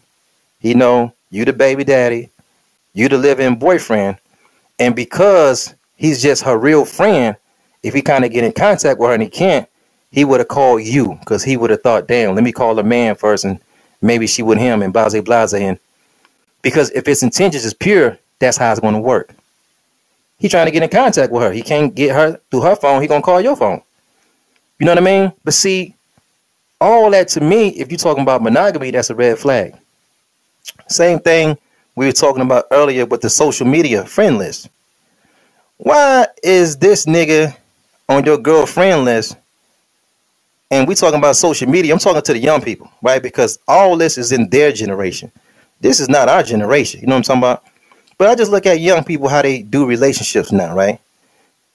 [0.60, 2.30] he know you the baby daddy,
[2.94, 4.18] you the living boyfriend,
[4.80, 7.36] and because he's just her real friend,
[7.86, 9.70] if he kind of get in contact with her and he can't,
[10.12, 12.84] he would have called you because he would have thought, damn, let me call a
[12.84, 13.60] man first and
[14.02, 15.78] maybe she would him and blase blase and
[16.64, 19.36] because if his intentions is pure, that's how it's going to work.
[20.40, 21.52] He trying to get in contact with her.
[21.52, 23.04] He can't get her through her phone.
[23.04, 23.84] He gonna call your phone.
[24.80, 25.34] You know what I mean?
[25.44, 25.94] But see,
[26.82, 29.76] all that to me, if you're talking about monogamy, that's a red flag.
[30.88, 31.58] Same thing
[31.96, 34.70] we were talking about earlier with the social media friend list.
[35.78, 37.56] Why is this nigga
[38.10, 39.38] on your girlfriend list?
[40.72, 41.94] And we talking about social media.
[41.94, 43.24] I'm talking to the young people, right?
[43.24, 45.32] Because all this is in their generation.
[45.82, 47.02] This is not our generation.
[47.02, 47.64] You know what I'm talking about?
[48.18, 51.00] But I just look at young people how they do relationships now, right?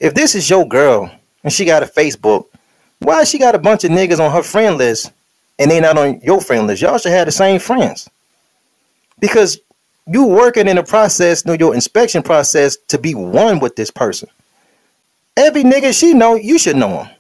[0.01, 1.11] If this is your girl
[1.45, 2.47] and she got a Facebook,
[3.01, 5.13] why she got a bunch of niggas on her friend list
[5.59, 6.83] and they not on your friend list?
[6.83, 8.09] Y'all should have the same friends.
[9.21, 9.61] Because
[10.07, 13.91] you working in a process, you know, your inspection process to be one with this
[13.91, 14.29] person.
[15.41, 17.17] Every nigga she know, you should know him.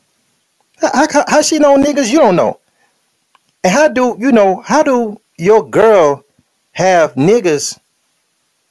[0.81, 2.61] How, how, how she know niggas you don't know?
[3.65, 4.63] And how do you know?
[4.63, 6.25] How do your girl
[6.75, 7.79] have niggas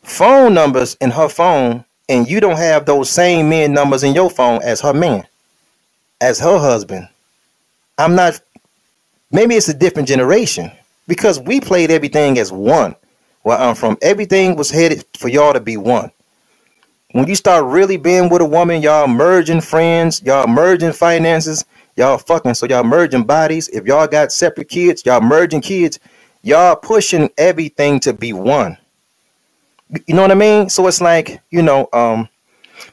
[0.04, 4.30] phone numbers in her phone and you don't have those same men numbers in your
[4.30, 5.28] phone as her man,
[6.22, 7.10] as her husband.
[8.00, 8.42] I'm not,
[9.32, 10.72] maybe it's a different generation
[11.08, 12.96] because we played everything as one.
[13.44, 16.12] Where I'm from, everything was headed for y'all to be one.
[17.12, 22.20] When you start really being with a woman, y'all merging friends, y'all merging finances, y'all
[22.20, 23.68] fucking, so y'all merging bodies.
[23.70, 26.00] If y'all got separate kids, y'all merging kids,
[26.44, 28.78] y'all pushing everything to be one.
[30.06, 30.70] You know what I mean?
[30.70, 32.30] So it's like, you know, um,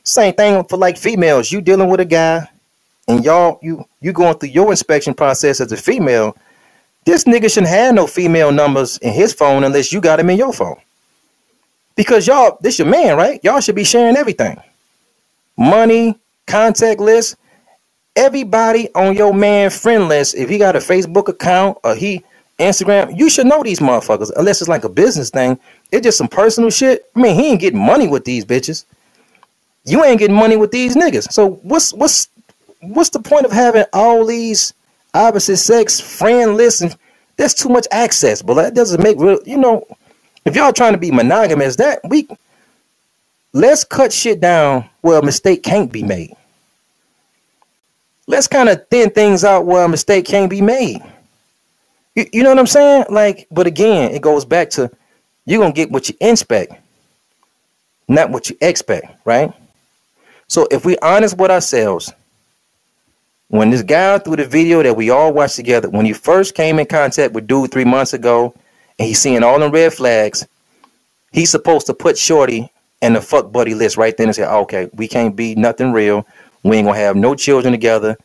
[0.02, 1.52] same thing for like females.
[1.52, 2.48] You dealing with a guy
[3.08, 6.36] and y'all you you going through your inspection process as a female.
[7.04, 10.38] This nigga shouldn't have no female numbers in his phone unless you got him in
[10.38, 10.80] your phone.
[11.96, 13.42] Because y'all, this your man, right?
[13.42, 14.58] Y'all should be sharing everything.
[15.56, 17.36] Money, contact list,
[18.14, 20.34] everybody on your man friend list.
[20.34, 22.22] If he got a Facebook account or he
[22.58, 24.30] Instagram, you should know these motherfuckers.
[24.36, 25.58] Unless it's like a business thing.
[25.92, 27.06] It's just some personal shit.
[27.14, 28.84] I mean, he ain't getting money with these bitches.
[29.84, 31.32] You ain't getting money with these niggas.
[31.32, 32.28] So what's what's
[32.80, 34.74] what's the point of having all these
[35.14, 36.96] opposite sex friend lists and
[37.36, 39.86] that's too much access, but that doesn't make real you know,
[40.46, 42.28] if y'all trying to be monogamous, that we
[43.52, 46.34] let's cut shit down where a mistake can't be made.
[48.28, 51.02] Let's kind of thin things out where a mistake can't be made.
[52.14, 53.06] You, you know what I'm saying?
[53.10, 54.90] Like, but again, it goes back to
[55.44, 56.72] you're gonna get what you inspect,
[58.08, 59.52] not what you expect, right?
[60.46, 62.12] So if we honest with ourselves,
[63.48, 66.78] when this guy through the video that we all watched together, when you first came
[66.78, 68.54] in contact with dude three months ago,
[68.98, 70.46] and he's seeing all the red flags,
[71.32, 74.90] he's supposed to put Shorty in the fuck buddy list right then and say, okay,
[74.94, 76.26] we can't be nothing real.
[76.64, 78.16] We ain't gonna have no children together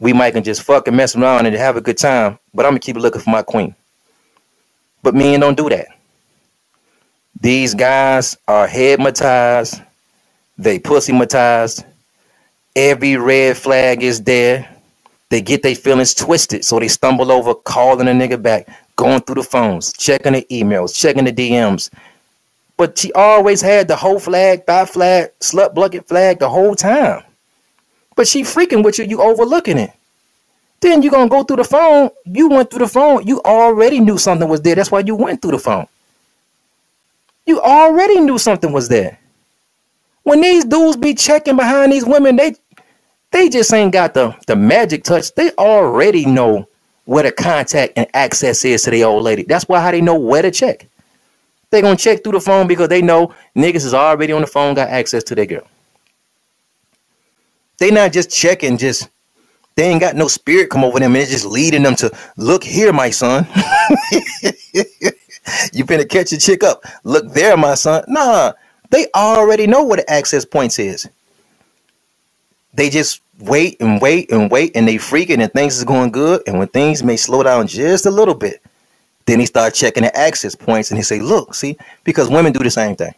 [0.00, 2.72] we might can just fuck and mess around and have a good time, but I'm
[2.72, 3.74] gonna keep looking for my queen.
[5.02, 5.88] But men don't do that.
[7.40, 9.84] These guys are headmatized,
[10.58, 11.86] they pussymatized.
[12.76, 14.68] Every red flag is there.
[15.30, 19.36] They get their feelings twisted, so they stumble over calling a nigga back, going through
[19.36, 21.90] the phones, checking the emails, checking the DMs,
[22.76, 27.22] But she always had the whole flag, thigh flag, slut bucket flag the whole time.
[28.16, 29.92] But she freaking with you, you overlooking it.
[30.80, 32.10] Then you're gonna go through the phone.
[32.26, 33.26] You went through the phone.
[33.26, 34.76] You already knew something was there.
[34.76, 35.86] That's why you went through the phone.
[37.46, 39.18] You already knew something was there.
[40.24, 42.56] When these dudes be checking behind these women, they
[43.32, 45.34] they just ain't got the, the magic touch.
[45.34, 46.68] They already know
[47.04, 49.42] where the contact and access is to the old lady.
[49.42, 50.86] That's why how they know where to check.
[51.70, 54.74] They gonna check through the phone because they know niggas is already on the phone,
[54.74, 55.66] got access to their girl.
[57.78, 59.08] They not just checking, just
[59.76, 62.62] they ain't got no spirit come over them and it's just leading them to look
[62.62, 63.44] here, my son.
[65.72, 66.84] you finna catch a chick up.
[67.02, 68.04] Look there, my son.
[68.06, 68.52] Nah,
[68.90, 71.08] they already know what the access points is.
[72.72, 76.42] They just wait and wait and wait and they freaking and things is going good.
[76.46, 78.62] And when things may slow down just a little bit,
[79.26, 82.60] then he start checking the access points and he say, look, see, because women do
[82.60, 83.14] the same thing.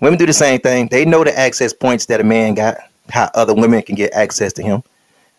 [0.00, 0.88] Women do the same thing.
[0.88, 2.78] They know the access points that a man got,
[3.08, 4.82] how other women can get access to him.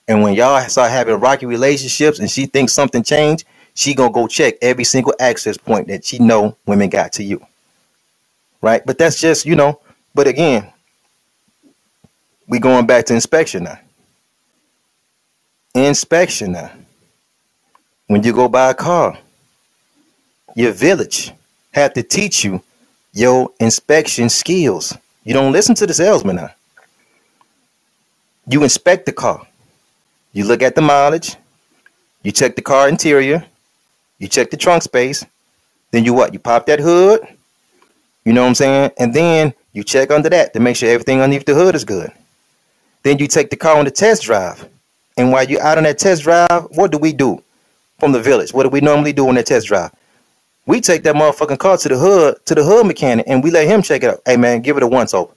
[0.08, 4.28] And when y'all start having rocky relationships and she thinks something changed, she gonna go
[4.28, 7.46] check every single access point that she know women got to you.
[8.62, 8.86] Right?
[8.86, 9.80] But that's just, you know,
[10.14, 10.71] but again,
[12.48, 13.80] we going back to inspection now.
[15.74, 16.72] Inspection now.
[18.08, 19.18] When you go buy a car,
[20.56, 21.32] your village
[21.72, 22.62] have to teach you
[23.14, 24.98] your inspection skills.
[25.24, 26.50] You don't listen to the salesman now.
[28.48, 29.48] You inspect the car.
[30.34, 31.36] You look at the mileage.
[32.24, 33.46] You check the car interior.
[34.20, 35.26] You check the trunk space.
[35.92, 36.34] Then you what?
[36.34, 37.22] You pop that hood.
[38.26, 38.92] You know what I'm saying?
[38.98, 42.12] And then you check under that to make sure everything underneath the hood is good.
[43.04, 44.68] Then you take the car on the test drive.
[45.18, 47.44] And while you're out on that test drive, what do we do
[48.00, 48.54] from the village?
[48.54, 49.92] What do we normally do on that test drive?
[50.66, 53.68] We take that motherfucking car to the hood, to the hood mechanic, and we let
[53.68, 54.22] him check it out.
[54.26, 55.34] Hey man, give it a once over.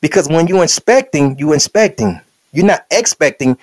[0.00, 2.20] Because when you inspecting, you inspecting.
[2.52, 3.56] You're not expecting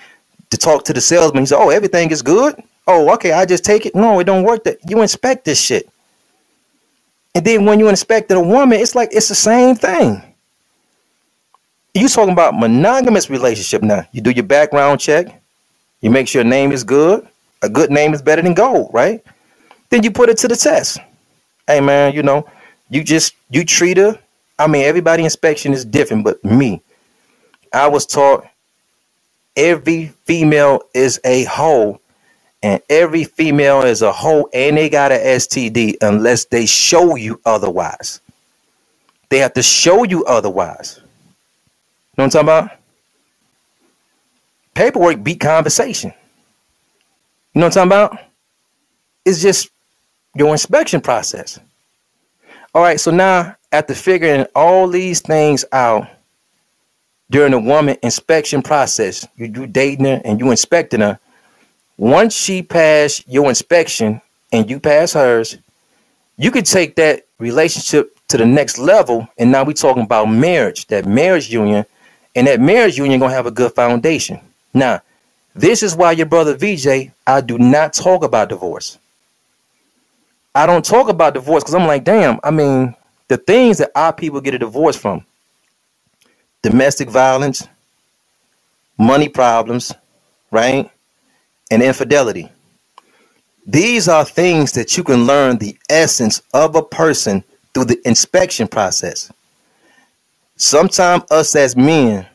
[0.49, 1.43] to talk to the salesman.
[1.43, 2.61] He said, "Oh, everything is good.
[2.87, 4.63] Oh, okay, I just take it." No, it don't work.
[4.63, 5.89] That you inspect this shit,
[7.35, 10.21] and then when you inspect a woman, it's like it's the same thing.
[11.97, 14.05] You talking about monogamous relationship now?
[14.11, 15.41] You do your background check.
[16.01, 17.27] You make sure your name is good.
[17.63, 19.23] A good name is better than gold, right?
[19.89, 20.99] Then you put it to the test.
[21.65, 22.47] Hey man, you know,
[22.91, 24.19] you just you treat her.
[24.59, 26.83] I mean, everybody inspection is different, but me,
[27.73, 28.45] I was taught
[29.55, 31.99] every female is a hoe
[32.61, 37.41] and every female is a hoe and they got a STD unless they show you
[37.43, 38.21] otherwise.
[39.29, 41.01] They have to show you otherwise.
[42.17, 42.79] Know what I'm talking about?
[44.73, 46.11] Paperwork beat conversation.
[47.53, 48.25] You know what I'm talking about?
[49.23, 49.69] It's just
[50.35, 51.59] your inspection process.
[52.73, 56.07] All right, so now after figuring all these things out
[57.29, 61.19] during the woman inspection process, you do dating her and you inspecting her.
[61.97, 65.57] Once she passed your inspection and you pass hers,
[66.37, 69.27] you could take that relationship to the next level.
[69.37, 71.85] And now we're talking about marriage, that marriage union,
[72.35, 74.39] and that marriage union gonna have a good foundation.
[74.73, 75.01] Now,
[75.55, 78.99] this is why your brother VJ, I do not talk about divorce.
[80.53, 82.95] I don't talk about divorce because I'm like, damn, I mean,
[83.27, 85.25] the things that our people get a divorce from
[86.61, 87.67] domestic violence,
[88.97, 89.93] money problems,
[90.51, 90.89] right?
[91.71, 92.49] And infidelity.
[93.65, 98.67] These are things that you can learn the essence of a person through the inspection
[98.67, 99.31] process.
[100.57, 102.25] Sometimes, us as men,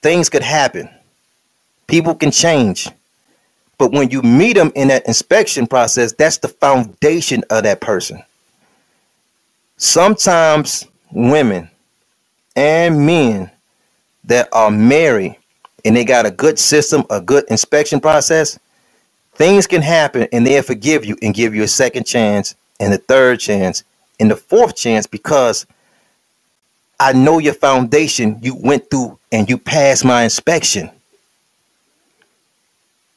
[0.00, 0.88] things could happen,
[1.86, 2.88] people can change
[3.82, 8.22] but when you meet them in that inspection process, that's the foundation of that person.
[9.76, 11.68] Sometimes women
[12.54, 13.50] and men
[14.22, 15.36] that are married
[15.84, 18.56] and they got a good system, a good inspection process,
[19.34, 22.98] things can happen and they'll forgive you and give you a second chance and a
[22.98, 23.82] third chance
[24.20, 25.66] and the fourth chance because
[27.02, 30.90] I know your foundation you went through and you passed my inspection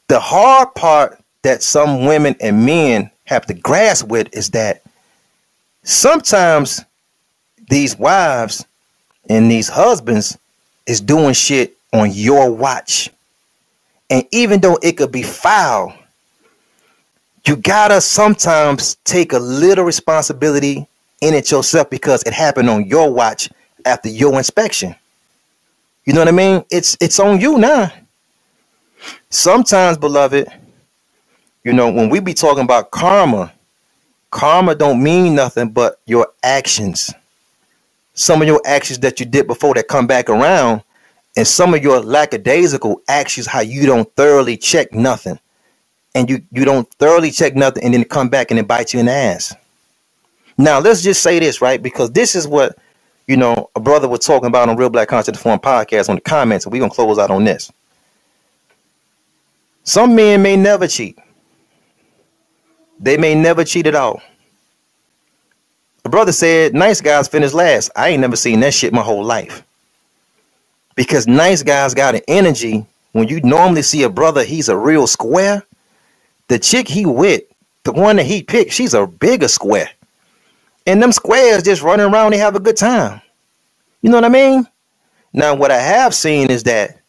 [0.07, 4.81] the hard part that some women and men have to grasp with is that
[5.83, 6.83] sometimes
[7.69, 8.65] these wives
[9.29, 10.37] and these husbands
[10.85, 13.09] is doing shit on your watch.
[14.09, 15.95] And even though it could be foul,
[17.47, 20.87] you gotta sometimes take a little responsibility
[21.21, 23.49] in it yourself because it happened on your watch
[23.85, 24.95] after your inspection.
[26.05, 26.65] You know what I mean?
[26.69, 27.91] It's it's on you now.
[29.29, 30.47] Sometimes, beloved,
[31.63, 33.53] you know, when we be talking about karma,
[34.31, 37.13] karma don't mean nothing but your actions.
[38.13, 40.83] Some of your actions that you did before that come back around,
[41.35, 45.39] and some of your lackadaisical actions, how you don't thoroughly check nothing.
[46.13, 49.01] And you, you don't thoroughly check nothing and then come back and then bite you
[49.01, 49.53] in the ass.
[50.57, 51.83] Now, let's just say this, right?
[51.83, 52.77] Because this is what,
[53.27, 56.21] you know, a brother was talking about on Real Black Conscious Forum podcast on the
[56.21, 57.71] comments, and we're to close out on this.
[59.83, 61.17] Some men may never cheat.
[62.99, 64.21] They may never cheat at all.
[66.05, 67.91] A brother said, nice guys finish last.
[67.95, 69.63] I ain't never seen that shit my whole life.
[70.95, 72.85] Because nice guys got an energy.
[73.11, 75.63] When you normally see a brother, he's a real square.
[76.47, 77.43] The chick he with,
[77.83, 79.89] the one that he picked, she's a bigger square.
[80.85, 83.21] And them squares just running around, they have a good time.
[84.01, 84.67] You know what I mean?
[85.33, 86.99] Now, what I have seen is that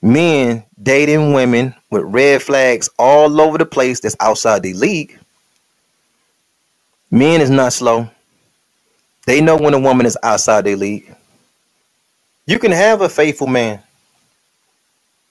[0.00, 5.18] men dating women with red flags all over the place that's outside the league.
[7.10, 8.08] Men is not slow.
[9.26, 11.14] They know when a woman is outside their league.
[12.46, 13.80] You can have a faithful man,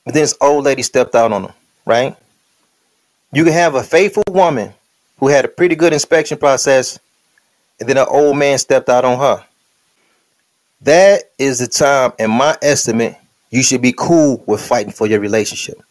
[0.05, 1.53] but then this old lady stepped out on him,
[1.86, 2.15] right?
[3.34, 4.74] You can have a faithful woman
[5.19, 6.99] who had a pretty good inspection process,
[7.82, 9.43] and then an old man stepped out on her.
[10.82, 13.17] That is the time, in my estimate,
[13.49, 15.82] you should be cool with fighting for your relationship.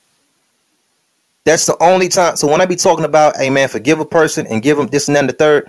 [1.45, 2.37] That's the only time.
[2.37, 5.09] So when I be talking about, hey man, forgive a person and give them this
[5.09, 5.69] and then the third,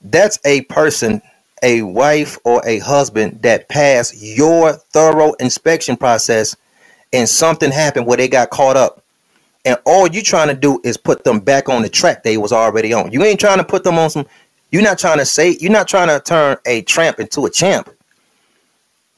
[0.00, 1.20] that's a person,
[1.62, 6.56] a wife or a husband that passed your thorough inspection process
[7.12, 9.04] and something happened where they got caught up.
[9.64, 12.52] And all you trying to do is put them back on the track they was
[12.52, 13.12] already on.
[13.12, 14.26] You ain't trying to put them on some,
[14.72, 17.88] you're not trying to say, you're not trying to turn a tramp into a champ.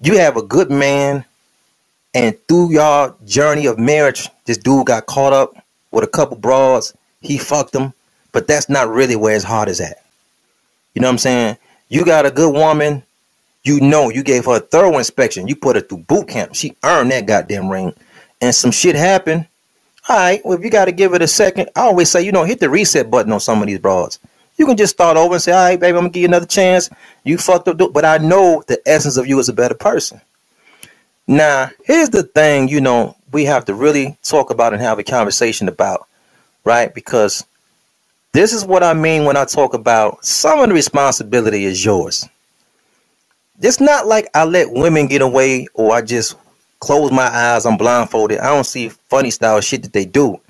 [0.03, 1.25] You have a good man
[2.15, 5.57] and through y'all journey of marriage, this dude got caught up
[5.91, 6.97] with a couple broads.
[7.21, 7.93] He fucked them,
[8.33, 10.05] but that's not really where his heart is at.
[10.95, 11.57] You know what I'm saying?
[11.89, 13.03] You got a good woman.
[13.65, 15.49] You know, you gave her a thorough inspection.
[15.49, 16.55] You put her through boot camp.
[16.55, 17.95] She earned that goddamn ring.
[18.41, 19.47] And some shit happened.
[20.09, 22.31] All right, well, if you got to give it a second, I always say, you
[22.31, 24.19] know, hit the reset button on some of these broads.
[24.57, 26.47] You can just start over and say, all right, baby, I'm to give you another
[26.47, 26.89] chance.
[27.25, 27.93] You fucked up.
[27.93, 30.21] But I know the essence of you as a better person.
[31.27, 35.05] Now, here's the thing, you know, we have to really talk about and have a
[35.05, 36.07] conversation about,
[36.65, 36.95] right?
[36.95, 37.45] Because
[38.33, 42.29] this is what I mean when I talk about some of the responsibility is yours.
[43.61, 46.37] It's not like I let women get away or I just
[46.81, 48.41] close my eyes, I'm blindfolded.
[48.41, 50.41] I don't see funny style shit that they do.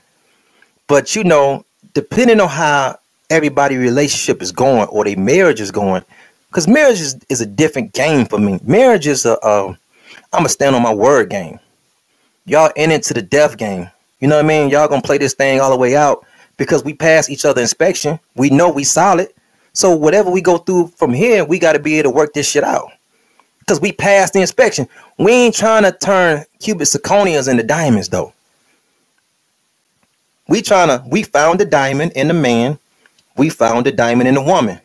[0.88, 2.98] But you know, depending on how
[3.34, 6.02] everybody relationship is going or their marriage is going,
[6.48, 8.60] because marriage is, is a different game for me.
[8.62, 11.58] Marriage is a, a I'm gonna stand on my word game.
[12.46, 13.90] Y'all in it to the death game.
[14.20, 14.70] You know what I mean?
[14.70, 16.24] Y'all gonna play this thing all the way out
[16.56, 18.20] because we pass each other inspection.
[18.36, 19.28] We know we solid.
[19.72, 22.48] So whatever we go through from here, we got to be able to work this
[22.48, 22.92] shit out.
[23.58, 24.86] Because we passed the inspection.
[25.18, 28.32] We ain't trying to turn cubic zirconias into diamonds though.
[30.46, 32.78] We trying to, we found the diamond in the man.
[33.36, 34.80] We found the diamond in the woman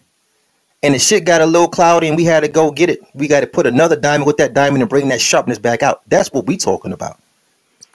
[0.81, 2.99] and the shit got a little cloudy and we had to go get it.
[3.13, 6.01] We got to put another diamond with that diamond and bring that sharpness back out.
[6.07, 7.19] That's what we talking about.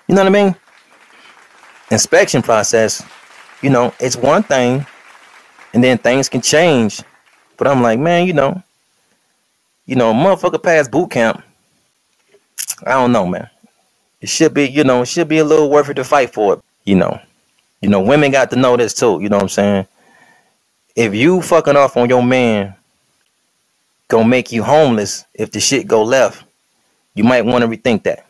[0.09, 0.57] You know what I mean?
[1.91, 3.03] Inspection process,
[3.63, 4.87] you know, it's one thing
[5.73, 7.03] and then things can change.
[7.57, 8.63] But I'm like, man, you know,
[9.87, 11.43] you know, motherfucker past boot camp.
[12.87, 13.49] I don't know, man.
[14.21, 16.55] It should be, you know, it should be a little worth it to fight for
[16.55, 17.21] it, you know.
[17.81, 19.87] You know, women got to know this too, you know what I'm saying?
[20.97, 22.75] If you fucking off on your man
[24.09, 26.45] gonna make you homeless if the shit go left,
[27.15, 28.27] you might want to rethink that.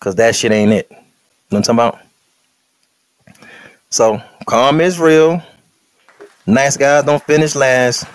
[0.00, 0.88] Cause that shit ain't it.
[0.90, 1.02] You know
[1.48, 2.06] what I'm talking about?
[3.90, 5.42] So calm is real.
[6.46, 8.06] Nice guys don't finish last.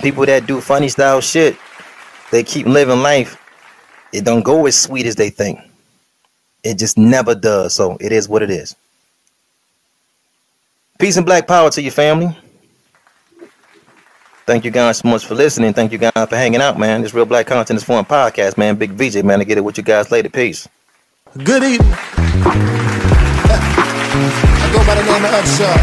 [0.00, 1.56] People that do funny style shit,
[2.30, 3.36] they keep living life.
[4.12, 5.60] It don't go as sweet as they think.
[6.62, 7.74] It just never does.
[7.74, 8.76] So it is what it is.
[10.98, 12.36] Peace and black power to your family.
[14.46, 15.72] Thank you guys so much for listening.
[15.72, 17.02] Thank you guys for hanging out, man.
[17.02, 18.74] This Real Black Consciousness Forum podcast, man.
[18.76, 19.40] Big VJ, man.
[19.40, 20.28] I get it with you guys later.
[20.28, 20.68] Peace.
[21.44, 21.92] Good evening.
[24.60, 25.78] I go by the name of Upshot.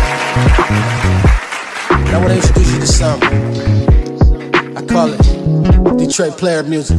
[2.14, 4.76] I want to introduce you to something.
[4.76, 6.98] I call it Detroit player music.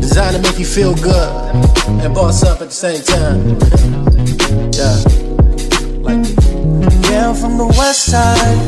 [0.00, 1.54] Designed to make you feel good
[2.02, 3.58] and boss up at the same time.
[4.72, 5.17] yeah.
[7.20, 8.58] I'm from the west side.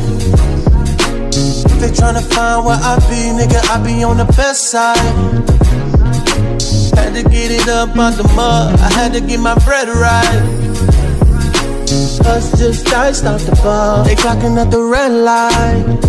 [1.71, 4.97] If they tryna find where I be, nigga, I be on the best side.
[6.97, 10.43] Had to get it up out the mud, I had to get my bread right.
[12.27, 14.05] Us just iced out the bar.
[14.05, 16.01] They clocking at the red light.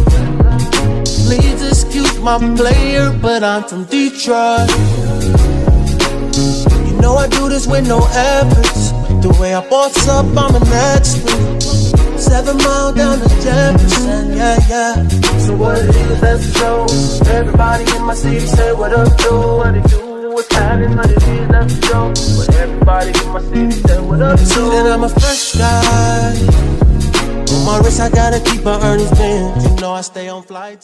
[1.25, 4.69] Please excuse my player, but I'm from Detroit.
[6.87, 8.91] You know I do this with no efforts.
[9.25, 11.40] The way I boss up, I'm an expert.
[12.32, 15.07] Seven mile down to Jefferson, yeah, yeah.
[15.39, 17.29] So what it is, that's the show.
[17.29, 21.21] Everybody in my city say what up, do, what it do, what's happening, what it
[21.21, 22.07] is, that's the show.
[22.38, 24.45] But everybody in my city say what up, do.
[24.45, 26.61] See that I'm a fresh guy.
[27.53, 29.63] On my wrist, I gotta keep my earnings bent.
[29.63, 30.79] You know I stay on flights.